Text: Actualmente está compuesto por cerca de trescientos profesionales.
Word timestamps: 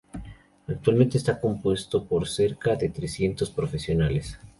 Actualmente 0.67 1.19
está 1.19 1.39
compuesto 1.39 2.03
por 2.07 2.27
cerca 2.27 2.75
de 2.75 2.89
trescientos 2.89 3.51
profesionales. 3.51 4.39